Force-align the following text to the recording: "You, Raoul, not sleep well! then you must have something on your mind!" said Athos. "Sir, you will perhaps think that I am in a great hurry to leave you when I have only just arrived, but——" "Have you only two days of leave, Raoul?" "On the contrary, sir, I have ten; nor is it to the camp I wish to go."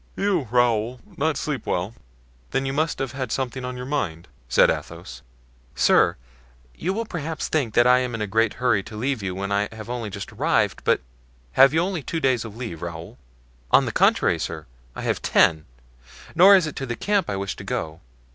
"You, 0.15 0.47
Raoul, 0.49 0.99
not 1.15 1.37
sleep 1.37 1.67
well! 1.67 1.93
then 2.49 2.65
you 2.65 2.73
must 2.73 2.97
have 2.97 3.31
something 3.31 3.63
on 3.63 3.77
your 3.77 3.85
mind!" 3.85 4.27
said 4.49 4.71
Athos. 4.71 5.21
"Sir, 5.75 6.17
you 6.73 6.91
will 6.91 7.05
perhaps 7.05 7.47
think 7.49 7.75
that 7.75 7.85
I 7.85 7.99
am 7.99 8.15
in 8.15 8.21
a 8.23 8.25
great 8.25 8.55
hurry 8.55 8.81
to 8.81 8.97
leave 8.97 9.21
you 9.21 9.35
when 9.35 9.51
I 9.51 9.69
have 9.71 9.91
only 9.91 10.09
just 10.09 10.31
arrived, 10.33 10.83
but——" 10.85 11.01
"Have 11.51 11.71
you 11.71 11.81
only 11.81 12.01
two 12.01 12.19
days 12.19 12.43
of 12.43 12.55
leave, 12.57 12.81
Raoul?" 12.81 13.19
"On 13.69 13.85
the 13.85 13.91
contrary, 13.91 14.39
sir, 14.39 14.65
I 14.95 15.03
have 15.03 15.21
ten; 15.21 15.65
nor 16.33 16.55
is 16.55 16.65
it 16.65 16.75
to 16.77 16.87
the 16.87 16.95
camp 16.95 17.29
I 17.29 17.35
wish 17.35 17.55
to 17.57 17.63
go." 17.63 18.01